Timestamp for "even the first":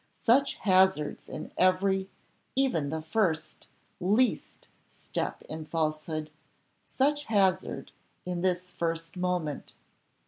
2.55-3.67